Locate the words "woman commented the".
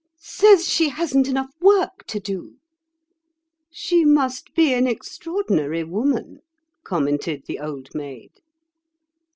5.83-7.59